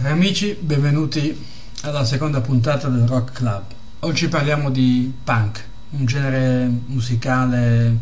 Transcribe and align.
Cari 0.00 0.12
amici, 0.12 0.56
benvenuti 0.60 1.44
alla 1.80 2.04
seconda 2.04 2.40
puntata 2.40 2.86
del 2.86 3.04
Rock 3.04 3.32
Club. 3.32 3.62
Oggi 4.00 4.28
parliamo 4.28 4.70
di 4.70 5.12
punk, 5.24 5.64
un 5.90 6.04
genere 6.04 6.70
musicale 6.86 7.98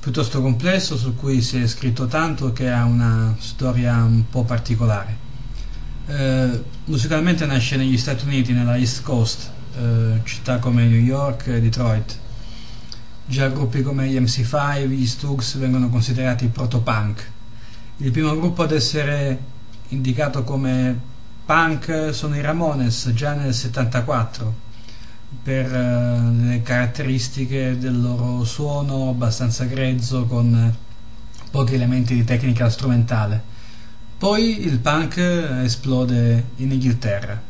piuttosto 0.00 0.40
complesso 0.40 0.96
su 0.96 1.14
cui 1.14 1.42
si 1.42 1.60
è 1.60 1.66
scritto 1.66 2.06
tanto 2.06 2.54
che 2.54 2.70
ha 2.70 2.84
una 2.84 3.36
storia 3.38 4.02
un 4.02 4.24
po' 4.30 4.44
particolare. 4.44 5.16
Eh, 6.06 6.62
musicalmente 6.86 7.44
nasce 7.44 7.76
negli 7.76 7.98
Stati 7.98 8.24
Uniti, 8.24 8.54
nella 8.54 8.78
East 8.78 9.02
Coast, 9.02 9.50
eh, 9.76 10.20
città 10.24 10.58
come 10.58 10.86
New 10.86 11.02
York 11.02 11.48
e 11.48 11.60
Detroit. 11.60 12.18
Già 13.26 13.48
gruppi 13.48 13.82
come 13.82 14.08
gli 14.08 14.18
MC5, 14.18 14.88
gli 14.88 15.06
Stooges 15.06 15.58
vengono 15.58 15.90
considerati 15.90 16.46
proto-punk. 16.46 17.30
Il 17.98 18.10
primo 18.10 18.34
gruppo 18.34 18.62
ad 18.62 18.72
essere 18.72 19.38
indicato 19.88 20.42
come 20.42 21.12
punk 21.46 22.08
sono 22.12 22.34
i 22.34 22.40
Ramones 22.40 23.12
già 23.14 23.34
nel 23.34 23.54
74 23.54 24.64
per 25.44 25.66
uh, 25.70 26.44
le 26.44 26.60
caratteristiche 26.62 27.78
del 27.78 28.00
loro 28.00 28.42
suono 28.42 29.10
abbastanza 29.10 29.64
grezzo 29.64 30.26
con 30.26 30.74
pochi 31.52 31.74
elementi 31.74 32.14
di 32.14 32.24
tecnica 32.24 32.68
strumentale. 32.68 33.40
Poi 34.18 34.66
il 34.66 34.80
punk 34.80 35.18
esplode 35.18 36.46
in 36.56 36.72
Inghilterra, 36.72 37.40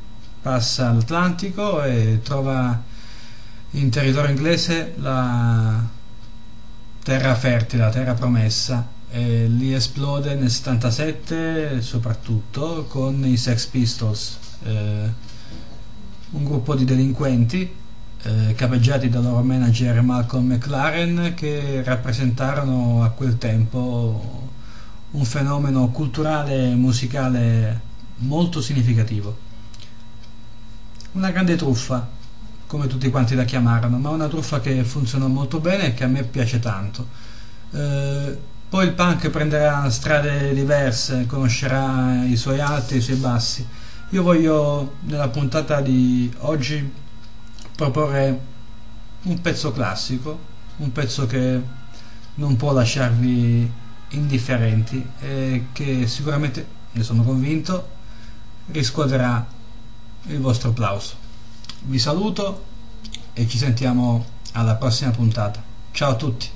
passa 0.43 0.93
l'Atlantico 0.93 1.83
e 1.83 2.21
trova 2.23 2.83
in 3.71 3.89
territorio 3.89 4.31
inglese 4.31 4.93
la 4.99 5.83
terra 7.03 7.35
fertile, 7.35 7.85
la 7.85 7.91
terra 7.91 8.13
promessa 8.13 8.95
e 9.17 9.47
lì 9.47 9.73
esplode 9.73 10.35
nel 10.35 10.51
77 10.51 11.81
soprattutto 11.81 12.85
con 12.87 13.25
i 13.25 13.39
Sex 13.39 13.65
Pistols, 13.65 14.37
eh, 14.63 15.11
un 16.33 16.45
gruppo 16.45 16.75
di 16.75 16.85
delinquenti 16.85 17.75
eh, 18.23 18.53
capeggiati 18.55 19.09
dal 19.09 19.23
loro 19.23 19.43
manager 19.43 20.03
Malcolm 20.03 20.53
McLaren 20.53 21.33
che 21.35 21.83
rappresentarono 21.83 23.05
a 23.05 23.09
quel 23.09 23.39
tempo 23.39 24.51
un 25.13 25.25
fenomeno 25.25 25.89
culturale 25.89 26.73
e 26.73 26.75
musicale 26.75 27.81
molto 28.17 28.61
significativo. 28.61 29.35
Una 31.13 31.31
grande 31.31 31.57
truffa, 31.57 32.07
come 32.67 32.87
tutti 32.87 33.09
quanti 33.09 33.35
la 33.35 33.45
chiamarono, 33.45 33.97
ma 33.97 34.11
una 34.11 34.29
truffa 34.29 34.61
che 34.61 34.85
funzionò 34.85 35.27
molto 35.27 35.59
bene 35.59 35.87
e 35.87 35.95
che 35.95 36.05
a 36.05 36.09
me 36.09 36.23
piace 36.23 36.59
tanto. 36.59 37.09
Eh, 37.71 38.55
poi 38.69 38.87
il 38.87 38.93
punk 38.93 39.31
prenderà 39.31 39.89
strade 39.91 40.53
diverse, 40.53 41.27
conoscerà 41.27 42.25
i 42.25 42.37
suoi 42.37 42.61
alti 42.61 42.95
e 42.95 42.97
i 42.99 43.01
suoi 43.01 43.17
bassi. 43.17 43.67
Io 44.11 44.23
voglio 44.23 44.97
nella 45.01 45.29
puntata 45.29 45.81
di 45.81 46.33
oggi 46.39 46.93
proporre 47.75 48.41
un 49.23 49.41
pezzo 49.41 49.73
classico, 49.73 50.39
un 50.79 50.93
pezzo 50.93 51.27
che 51.27 51.61
non 52.35 52.57
può 52.57 52.73
lasciarvi 52.73 53.71
indifferenti 54.11 55.05
e 55.21 55.67
che 55.73 56.07
sicuramente, 56.07 56.67
ne 56.93 57.03
sono 57.03 57.23
convinto, 57.23 57.89
riscuoterà 58.73 59.47
il 60.27 60.41
vostro 60.41 60.71
applauso. 60.71 61.15
Vi 61.83 61.99
saluto 61.99 62.65
e 63.33 63.47
ci 63.47 63.59
sentiamo 63.59 64.25
alla 64.53 64.75
prossima 64.75 65.11
puntata. 65.11 65.63
Ciao 65.93 66.11
a 66.11 66.15
tutti! 66.17 66.56